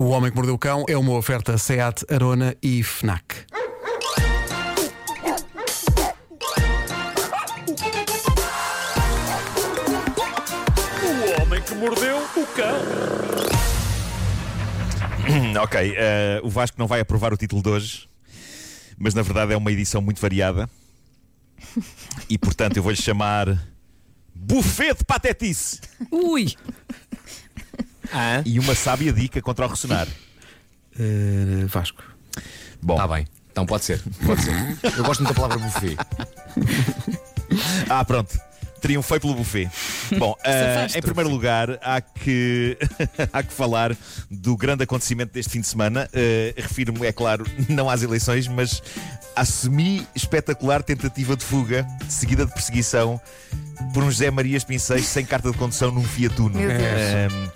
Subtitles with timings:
[0.00, 3.46] O Homem que Mordeu o Cão é uma oferta SEAT, Arona e FNAC.
[11.02, 12.78] O homem que mordeu o cão.
[15.64, 18.08] Ok, eh, o Vasco não vai aprovar o título de hoje,
[18.96, 20.70] mas na verdade é uma edição muito variada.
[22.30, 23.48] E portanto eu vou-lhe chamar
[24.32, 25.80] Buffet de Patetice
[26.12, 26.54] Ui!
[28.12, 30.06] Ah, e uma sábia dica contra o ressonar.
[30.98, 32.02] Eh, Vasco.
[32.82, 33.26] Bom, tá bem.
[33.50, 34.54] Então pode ser, pode ser.
[34.96, 35.96] Eu gosto muito da palavra buffet.
[37.88, 38.38] ah, pronto.
[38.80, 39.68] Triunfei pelo buffet.
[40.18, 40.98] Bom, Safaste.
[40.98, 42.78] em primeiro lugar, há que,
[43.32, 43.96] há que falar
[44.30, 46.08] do grande acontecimento deste fim de semana.
[46.12, 48.80] Eh, Refiro-me, é claro, não às eleições, mas
[49.34, 53.20] à semi-espetacular tentativa de fuga, seguida de perseguição,
[53.92, 56.50] por um José Marias Pinceiro sem carta de condução num Fiat Uno.
[56.60, 56.80] Meu Deus.
[56.80, 57.50] Ehm,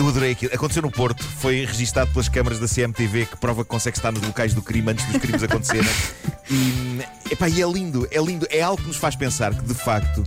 [0.00, 0.54] eu adorei aquilo.
[0.54, 4.22] Aconteceu no Porto, foi registado pelas câmaras da CMTV que prova que consegue estar nos
[4.22, 5.90] locais do crime antes dos crimes acontecerem.
[6.52, 8.44] E, epá, e é lindo, é lindo.
[8.50, 10.24] É algo que nos faz pensar que, de facto,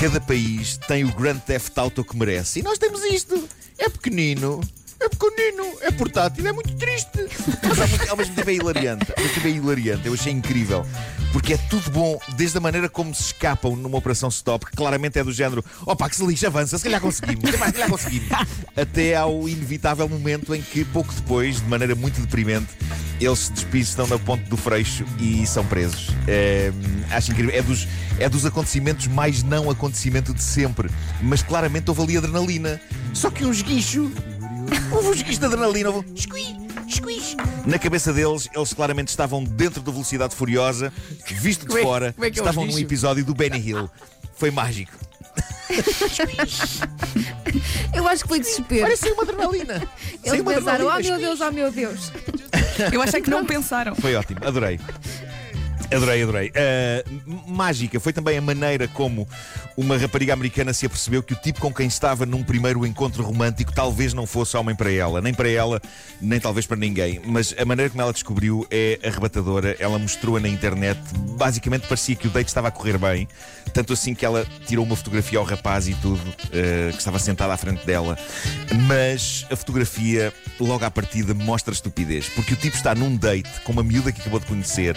[0.00, 2.58] cada país tem o Grand Theft Auto que merece.
[2.58, 3.48] E nós temos isto.
[3.78, 4.60] É pequenino.
[5.00, 7.26] É pequenino, é portátil, é muito triste.
[7.62, 9.12] Mas ao mesmo- ao mesmo tempo é hilariante.
[9.16, 10.06] Ao mesmo tempo é hilariante.
[10.06, 10.86] Eu achei incrível.
[11.32, 15.18] Porque é tudo bom, desde a maneira como se escapam numa operação stop, que claramente
[15.18, 18.28] é do género: opa, que se lixa, avança, se calhar conseguimos, se calhar conseguimos.
[18.76, 22.68] Até ao inevitável momento em que, pouco depois, de maneira muito deprimente,
[23.20, 26.08] eles se despistam na ponte do freixo e são presos.
[26.28, 26.72] É,
[27.10, 27.52] acho incrível.
[27.54, 27.88] É dos,
[28.20, 30.88] é dos acontecimentos mais não acontecimento de sempre.
[31.20, 32.80] Mas claramente houve ali adrenalina.
[33.12, 34.10] Só que um esguicho.
[35.02, 35.90] Um esguicho de adrenalina.
[35.90, 36.56] Houve um squee,
[36.88, 37.36] squish.
[37.66, 40.92] Na cabeça deles, eles claramente estavam dentro da velocidade furiosa,
[41.28, 43.58] visto de Como é- fora, como é que é o estavam num episódio do Benny
[43.58, 43.90] Hill.
[44.36, 44.92] Foi mágico.
[47.94, 48.82] Eu acho que foi desespero.
[48.82, 49.74] Parecia uma adrenalina.
[50.22, 52.12] Eles Sem uma pensaram, oh adrenalina, meu Deus, oh meu Deus.
[52.92, 53.94] Eu acho é que não pensaram.
[53.94, 54.78] Foi ótimo, adorei.
[55.94, 56.48] Adorei, adorei.
[56.50, 59.28] Uh, mágica foi também a maneira como
[59.76, 63.72] uma rapariga americana se apercebeu que o tipo com quem estava num primeiro encontro romântico
[63.72, 65.80] talvez não fosse homem para ela, nem para ela,
[66.20, 67.20] nem talvez para ninguém.
[67.24, 69.76] Mas a maneira como ela descobriu é arrebatadora.
[69.78, 71.00] Ela mostrou-a na internet.
[71.36, 73.28] Basicamente parecia que o date estava a correr bem,
[73.72, 77.50] tanto assim que ela tirou uma fotografia ao rapaz e tudo, uh, que estava sentado
[77.50, 78.18] à frente dela.
[78.88, 83.72] Mas a fotografia, logo à partida, mostra estupidez, porque o tipo está num date com
[83.72, 84.96] uma miúda que acabou de conhecer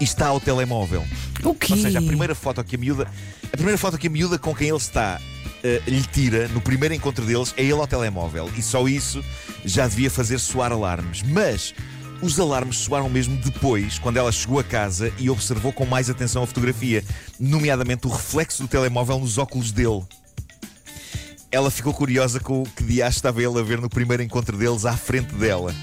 [0.00, 1.04] e está ao telemóvel.
[1.42, 1.72] O quê?
[1.72, 3.08] Ou seja, a primeira foto que a miúda,
[3.52, 5.20] a primeira foto que a miúda com quem ele está
[5.62, 8.50] eh, lhe tira no primeiro encontro deles é ele ao telemóvel.
[8.56, 9.24] E só isso
[9.64, 11.22] já devia fazer soar alarmes.
[11.22, 11.74] Mas
[12.20, 16.42] os alarmes soaram mesmo depois, quando ela chegou a casa e observou com mais atenção
[16.42, 17.04] a fotografia,
[17.38, 20.02] nomeadamente o reflexo do telemóvel nos óculos dele.
[21.50, 24.84] Ela ficou curiosa com o que dias estava ele a ver no primeiro encontro deles
[24.84, 25.74] à frente dela.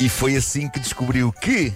[0.00, 1.72] E foi assim que descobriu que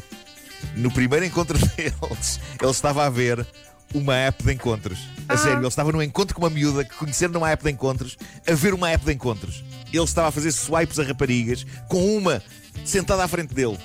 [0.76, 3.46] no primeiro encontro deles, ele estava a ver
[3.94, 4.98] uma app de encontros.
[5.28, 8.16] A sério, ele estava num encontro com uma miúda que conheceram numa app de encontros,
[8.46, 9.64] a ver uma app de encontros.
[9.92, 12.42] Ele estava a fazer swipes a raparigas com uma
[12.84, 13.78] sentada à frente dele.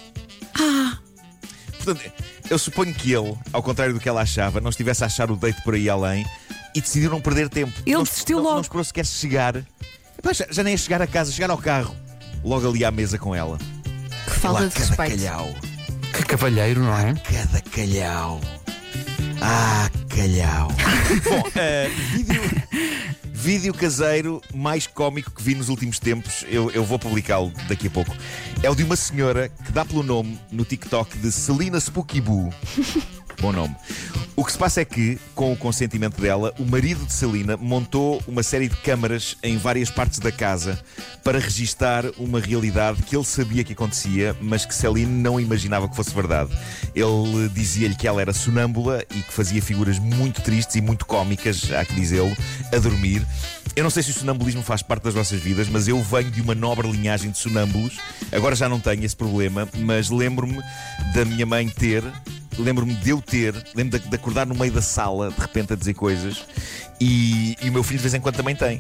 [1.78, 2.12] Portanto,
[2.50, 5.36] eu suponho que ele, ao contrário do que ela achava, não estivesse a achar o
[5.36, 6.26] date por aí além
[6.76, 7.74] e decidiu não perder tempo.
[7.86, 8.56] Ele não, desistiu não, logo.
[8.56, 9.56] Não esperou sequer chegar.
[10.18, 11.96] Epá, já, já nem ia chegar a casa, chegar ao carro.
[12.44, 13.58] Logo ali à mesa com ela.
[14.26, 15.18] Que falta de respeito.
[15.18, 15.50] calhau.
[16.14, 17.14] Que cavalheiro, não é?
[17.16, 18.40] Cada calhau.
[19.42, 20.68] Ah, calhau.
[21.28, 22.42] Bom, eh, vídeo,
[23.26, 27.90] vídeo caseiro mais cómico que vi nos últimos tempos, eu, eu vou publicá-lo daqui a
[27.90, 28.16] pouco.
[28.62, 32.54] É o de uma senhora que dá pelo nome no TikTok de Celina Spooky Boo.
[33.42, 33.76] Bom nome.
[34.36, 38.22] O que se passa é que, com o consentimento dela, o marido de Celina montou
[38.28, 40.84] uma série de câmaras em várias partes da casa
[41.24, 45.96] para registar uma realidade que ele sabia que acontecia, mas que Celine não imaginava que
[45.96, 46.52] fosse verdade.
[46.96, 51.72] Ele dizia-lhe que ela era sonâmbula e que fazia figuras muito tristes e muito cómicas,
[51.72, 52.36] há que dizê-lo,
[52.72, 53.24] a dormir.
[53.76, 56.42] Eu não sei se o sonambulismo faz parte das vossas vidas, mas eu venho de
[56.42, 57.98] uma nobre linhagem de sonâmbulos.
[58.32, 60.60] Agora já não tenho esse problema, mas lembro-me
[61.14, 62.04] da minha mãe ter
[62.60, 65.76] lembro-me de eu ter, lembro de, de acordar no meio da sala, de repente a
[65.76, 66.46] dizer coisas,
[67.00, 68.80] e, e o meu filho de vez em quando também tem.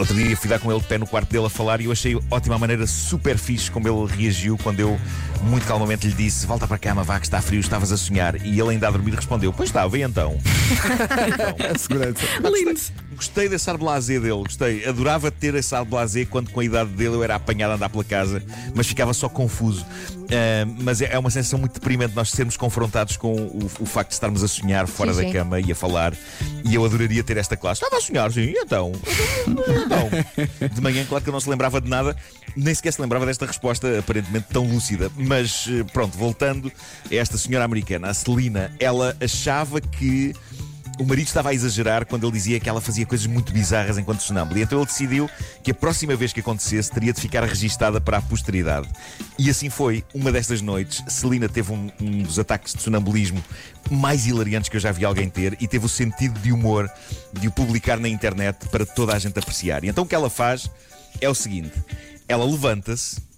[0.00, 1.92] Outro dia fui dar com ele de pé no quarto dele a falar e eu
[1.92, 4.98] achei ótima a maneira super fixe como ele reagiu quando eu
[5.42, 8.34] muito calmamente lhe disse: Volta para a cama, vá que está frio, estavas a sonhar.
[8.42, 10.38] E ele ainda a dormir respondeu: Pois estava, e então?
[11.76, 12.24] Segurança.
[12.42, 12.80] Lindo.
[13.20, 14.86] Gostei desse ar blasé dele, gostei.
[14.86, 17.90] Adorava ter esse ar blasé quando com a idade dele eu era apanhado a andar
[17.90, 18.42] pela casa,
[18.74, 19.84] mas ficava só confuso.
[20.30, 24.08] Ah, mas é, é uma sensação muito deprimente nós sermos confrontados com o, o facto
[24.08, 25.32] de estarmos a sonhar fora Sim, da sim.
[25.32, 26.14] cama e a falar.
[26.64, 27.82] E eu adoraria ter esta classe.
[27.82, 28.92] Estava a sonhar, sim, então.
[29.46, 30.68] então.
[30.68, 32.16] De manhã, claro que eu não se lembrava de nada,
[32.56, 35.10] nem sequer se lembrava desta resposta aparentemente tão lúcida.
[35.16, 36.72] Mas eh, pronto, voltando
[37.10, 40.32] a esta senhora americana, a Celina, ela achava que.
[41.00, 44.20] O marido estava a exagerar quando ele dizia que ela fazia coisas muito bizarras enquanto
[44.20, 44.58] sonâmbula.
[44.58, 45.30] E então ele decidiu
[45.62, 48.86] que a próxima vez que acontecesse teria de ficar registada para a posteridade.
[49.38, 50.04] E assim foi.
[50.12, 53.42] Uma destas noites, Celina teve um, um dos ataques de sonambulismo
[53.90, 56.86] mais hilariantes que eu já vi alguém ter e teve o sentido de humor
[57.32, 59.82] de o publicar na internet para toda a gente apreciar.
[59.84, 60.70] E então o que ela faz
[61.18, 61.72] é o seguinte:
[62.28, 63.29] ela levanta-se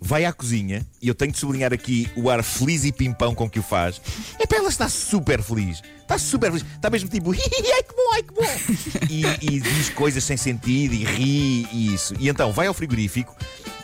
[0.00, 3.48] vai à cozinha, e eu tenho de sublinhar aqui o ar feliz e pimpão com
[3.48, 4.00] que o faz.
[4.38, 5.82] É para ela está super feliz.
[6.00, 6.64] Está super feliz.
[6.74, 9.08] Está mesmo tipo, ai que bom, ai que bom.
[9.10, 12.14] E, e diz coisas sem sentido e ri e isso.
[12.18, 13.36] E então vai ao frigorífico,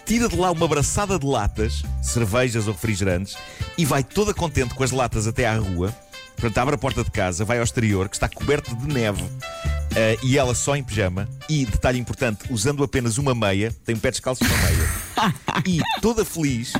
[0.06, 3.36] tira de lá uma braçada de latas, cervejas ou refrigerantes,
[3.76, 5.94] e vai toda contente com as latas até à rua.
[6.36, 9.24] Portanto, abre a porta de casa, vai ao exterior, que está coberto de neve.
[9.96, 11.26] Eh, e ela só em pijama.
[11.48, 15.34] E, detalhe importante, usando apenas uma meia, tem um pé descalço e uma meia.
[15.66, 16.74] E toda feliz,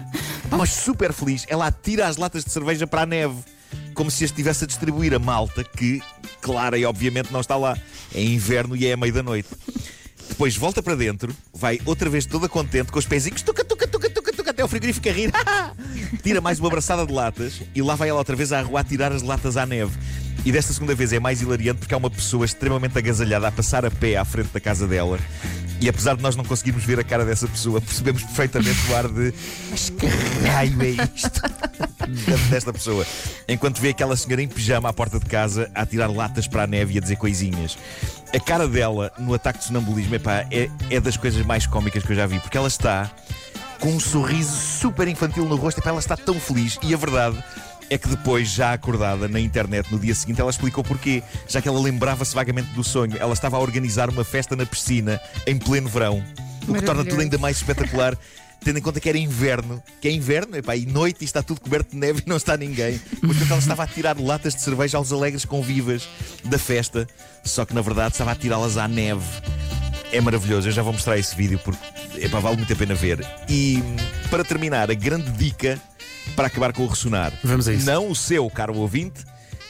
[0.51, 3.37] mas super feliz, ela atira as latas de cerveja para a neve.
[3.95, 6.03] Como se as estivesse a distribuir a malta que,
[6.43, 7.77] clara e obviamente, não está lá.
[8.15, 9.49] É inverno e é a meia da noite.
[10.29, 14.11] Depois volta para dentro, vai outra vez toda contente, com os pezinhos, tuca, tuca, tuca,
[14.11, 15.33] tuca, tuca, até o frigorífico a rir.
[16.23, 18.85] Tira mais uma abraçada de latas e lá vai ela outra vez à rua a
[18.85, 19.97] tirar as latas à neve.
[20.45, 23.85] E desta segunda vez é mais hilariante porque há uma pessoa extremamente agasalhada a passar
[23.85, 25.19] a pé à frente da casa dela.
[25.81, 29.09] E apesar de nós não conseguirmos ver a cara dessa pessoa, percebemos perfeitamente o ar
[29.09, 29.35] de
[29.71, 30.07] Mas que
[30.47, 31.43] raio é isto?
[32.51, 33.05] desta pessoa.
[33.49, 36.67] Enquanto vê aquela senhora em pijama à porta de casa a tirar latas para a
[36.67, 37.77] neve e a dizer coisinhas.
[38.35, 42.13] A cara dela no ataque de sonambulismo epá, é, é das coisas mais cómicas que
[42.13, 43.11] eu já vi, porque ela está
[43.81, 47.43] com um sorriso super infantil no rosto, epá, ela está tão feliz e a verdade.
[47.89, 51.23] É que depois, já acordada na internet no dia seguinte, ela explicou porquê.
[51.47, 55.21] Já que ela lembrava-se vagamente do sonho, ela estava a organizar uma festa na piscina
[55.47, 56.23] em pleno verão.
[56.67, 58.19] O que torna tudo ainda mais espetacular,
[58.65, 59.81] tendo em conta que era inverno.
[60.01, 62.57] Que é inverno, epá, e noite e está tudo coberto de neve e não está
[62.57, 62.99] ninguém.
[63.21, 66.09] Portanto, ela estava a tirar latas de cerveja aos alegres convivas
[66.45, 67.07] da festa,
[67.45, 69.23] só que na verdade estava a tirá-las à neve.
[70.13, 71.81] É maravilhoso, eu já vou mostrar esse vídeo porque
[72.19, 73.25] epá, vale muito a pena ver.
[73.49, 73.83] E
[74.31, 75.81] para terminar, a grande dica
[76.35, 77.33] para acabar com o ressonar.
[77.45, 77.87] Vamos a isso.
[77.87, 79.25] Não o seu, caro ouvinte,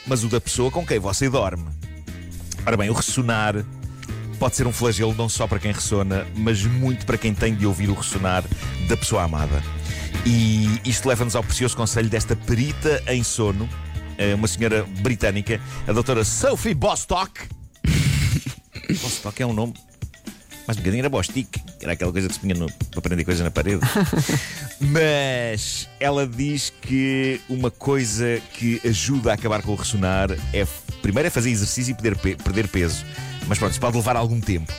[0.06, 1.66] mas o da pessoa com quem você dorme.
[2.64, 3.64] Ora bem, o ressonar
[4.38, 7.66] pode ser um flagelo não só para quem ressona, mas muito para quem tem de
[7.66, 8.44] ouvir o ressonar
[8.88, 9.62] da pessoa amada.
[10.24, 13.68] E isto leva-nos ao precioso conselho desta perita em sono,
[14.18, 17.48] eh, uma senhora britânica, a doutora Sophie Bostock.
[19.00, 19.74] Bostock é um nome.
[20.66, 23.24] Mas um bocadinho era Bostic, que era aquela coisa que se punha no, para prender
[23.24, 23.80] coisas na parede.
[24.80, 30.66] Mas ela diz que uma coisa que ajuda a acabar com o ressonar é
[31.02, 33.04] primeiro é fazer exercício e perder, pe- perder peso.
[33.46, 34.72] Mas pronto, isso pode levar algum tempo.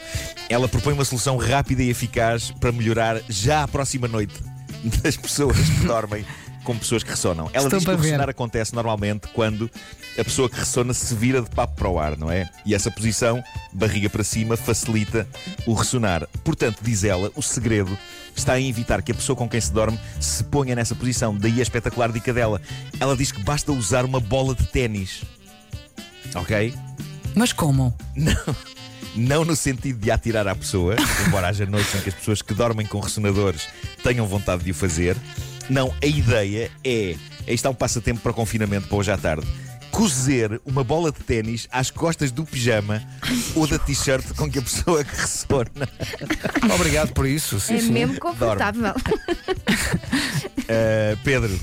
[0.50, 4.36] Ela propõe uma solução rápida e eficaz para melhorar já a próxima noite
[5.01, 6.25] das pessoas que dormem
[6.67, 7.49] com pessoas que ressonam.
[7.53, 9.71] Ela diz que o ressonar acontece normalmente quando
[10.19, 12.49] a pessoa que ressona se vira de papo para o ar, não é?
[12.65, 13.41] E essa posição,
[13.71, 15.25] barriga para cima, facilita
[15.65, 16.27] o ressonar.
[16.43, 17.97] Portanto, diz ela, o segredo
[18.35, 21.33] está em evitar que a pessoa com quem se dorme se ponha nessa posição.
[21.37, 22.61] Daí a espetacular dica dela.
[22.99, 25.23] Ela diz que basta usar uma bola de ténis.
[26.35, 26.73] Ok?
[27.33, 27.95] Mas como?
[28.13, 28.55] Não.
[29.15, 32.53] Não no sentido de atirar à pessoa, embora haja noites em que as pessoas que
[32.53, 33.69] dormem com ressonadores
[34.03, 35.15] tenham vontade de o fazer.
[35.69, 37.15] Não, a ideia é.
[37.47, 39.45] Aí está um passatempo para o confinamento para hoje à tarde.
[39.91, 43.01] Cozer uma bola de ténis às costas do pijama
[43.55, 45.65] ou da t-shirt com que a pessoa que ressona.
[46.75, 47.59] Obrigado por isso.
[47.59, 47.91] Sim, É sim.
[47.91, 48.91] mesmo confortável.
[50.62, 51.57] Uh, Pedro,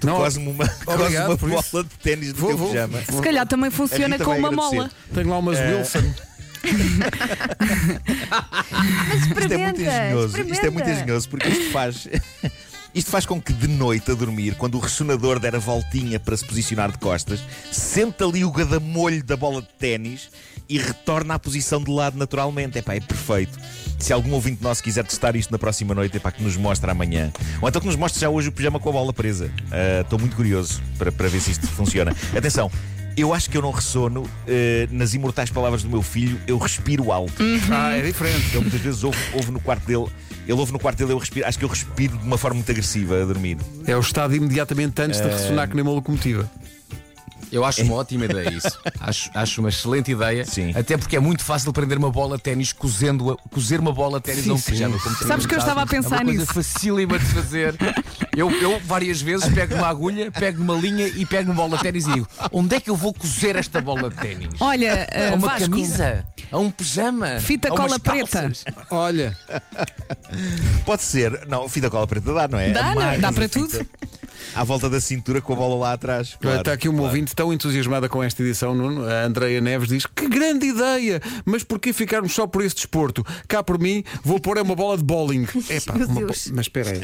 [0.00, 1.82] tu Não, quase uma, quase uma bola isso.
[1.84, 2.68] de ténis no teu vou.
[2.68, 3.00] pijama.
[3.02, 4.76] Se calhar também funciona com uma agradecer.
[4.76, 4.90] mola.
[5.14, 6.14] Tenho lá umas Eh, Wilson.
[9.40, 10.40] Isto é muito engenhoso.
[10.42, 12.06] Isto é muito engenhoso porque isto faz.
[12.94, 16.36] Isto faz com que de noite a dormir, quando o ressonador der a voltinha para
[16.36, 20.28] se posicionar de costas, senta ali o gadamolho da bola de ténis
[20.68, 22.78] e retorna à posição de lado naturalmente.
[22.78, 23.58] Epá, é perfeito.
[23.98, 27.32] Se algum ouvinte nosso quiser testar isto na próxima noite, epá, que nos mostre amanhã.
[27.62, 29.50] Ou então que nos mostre já hoje o pijama com a bola presa.
[29.70, 32.14] Ah, Estou muito curioso para, para ver se isto funciona.
[32.36, 32.70] Atenção,
[33.16, 37.12] eu acho que eu não ressono eh, nas imortais palavras do meu filho, eu respiro
[37.12, 37.42] alto.
[37.70, 38.48] Ah, é diferente.
[38.52, 40.06] Ele muitas vezes ouve, ouve no quarto dele.
[40.44, 41.46] Ele ouve no quarto dele, eu respiro.
[41.46, 43.58] Acho que eu respiro de uma forma muito agressiva a dormir.
[43.86, 46.50] É o estado imediatamente antes de ressonar que nem uma locomotiva.
[47.52, 48.78] Eu acho uma ótima ideia isso.
[48.98, 50.44] Acho, acho uma excelente ideia.
[50.44, 50.72] Sim.
[50.74, 54.18] Até porque é muito fácil prender uma bola de ténis cozendo a, cozer uma bola
[54.18, 54.98] de ténis a um pijama.
[54.98, 56.46] como Sabes que eu estava a pensar é uma nisso.
[56.46, 57.76] coisa facílima de fazer.
[58.36, 61.82] Eu, eu várias vezes pego uma agulha, pego uma linha e pego uma bola de
[61.82, 64.48] ténis e digo: onde é que eu vou cozer esta bola de ténis?
[64.58, 66.24] Olha, A uh, uma Vasco, camisa?
[66.50, 67.38] A um pijama?
[67.40, 68.40] Fita a umas cola preta.
[68.42, 68.64] calças?
[68.90, 69.36] Olha,
[70.84, 71.46] Pode ser.
[71.48, 72.70] Não, fita cola preta dá, não é?
[72.70, 72.92] Dá, não?
[72.92, 73.86] Amarras Dá para fita tudo?
[74.54, 76.36] À volta da cintura com a bola lá atrás.
[76.40, 77.08] Claro, está aqui uma claro.
[77.14, 79.04] ouvinte tão entusiasmada com esta edição, Nuno.
[79.08, 81.20] A Andreia Neves diz: Que grande ideia!
[81.44, 83.24] Mas porquê ficarmos só por esse desporto?
[83.48, 85.46] Cá por mim, vou pôr é uma bola de bowling.
[85.70, 86.48] Epá, Meu uma bo- Deus.
[86.52, 87.00] Mas espera aí,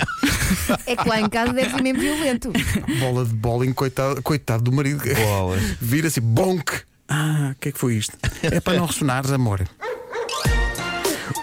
[0.87, 2.53] É que lá em casa deve ser mesmo violento.
[3.01, 5.03] bola de bowling, coitado, coitado do marido.
[5.15, 5.63] Bolas.
[5.81, 6.73] Vira-se bonk.
[7.11, 8.15] Ah, o que é que foi isto?
[8.43, 9.67] É para não ressonares, amor.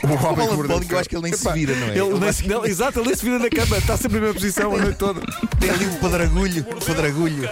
[0.04, 1.98] O homem que de mordeu bowling, eu acho que ele nem se vira, não é?
[1.98, 4.34] Ele nem se- não, exato, ele nem se vira na cama, está sempre na mesma
[4.36, 5.22] posição a noite toda.
[5.60, 6.64] Tem ali um padragulho.
[6.86, 7.50] Padragulho.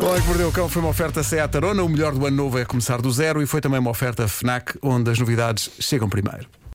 [0.00, 1.82] O Homem que Mordeu o Cão foi uma oferta Seat Arona.
[1.82, 4.74] O melhor do ano novo é começar do zero e foi também uma oferta FNAC,
[4.82, 6.46] onde as novidades chegam primeiro.